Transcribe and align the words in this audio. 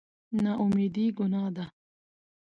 نااميدي 0.43 1.05
ګناه 1.17 1.45
ده 1.55 1.65